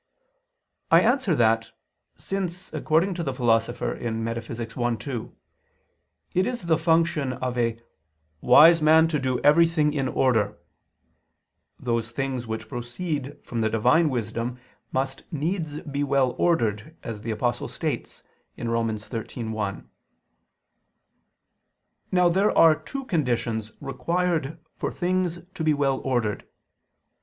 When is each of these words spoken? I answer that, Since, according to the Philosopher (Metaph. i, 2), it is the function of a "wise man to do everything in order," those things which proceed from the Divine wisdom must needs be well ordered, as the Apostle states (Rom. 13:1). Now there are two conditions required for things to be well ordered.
I 0.89 1.01
answer 1.01 1.35
that, 1.35 1.69
Since, 2.17 2.73
according 2.73 3.13
to 3.13 3.21
the 3.21 3.35
Philosopher 3.35 3.95
(Metaph. 3.99 4.59
i, 4.89 4.95
2), 4.95 5.35
it 6.33 6.47
is 6.47 6.63
the 6.63 6.79
function 6.79 7.33
of 7.33 7.55
a 7.55 7.79
"wise 8.41 8.81
man 8.81 9.07
to 9.09 9.19
do 9.19 9.39
everything 9.41 9.93
in 9.93 10.07
order," 10.07 10.57
those 11.79 12.09
things 12.09 12.47
which 12.47 12.67
proceed 12.67 13.37
from 13.43 13.61
the 13.61 13.69
Divine 13.69 14.09
wisdom 14.09 14.57
must 14.91 15.21
needs 15.31 15.81
be 15.81 16.03
well 16.03 16.31
ordered, 16.39 16.97
as 17.03 17.21
the 17.21 17.29
Apostle 17.29 17.67
states 17.67 18.23
(Rom. 18.57 18.87
13:1). 18.87 19.85
Now 22.11 22.27
there 22.27 22.57
are 22.57 22.73
two 22.75 23.05
conditions 23.05 23.71
required 23.79 24.57
for 24.77 24.91
things 24.91 25.37
to 25.53 25.63
be 25.63 25.75
well 25.75 25.99
ordered. 25.99 26.47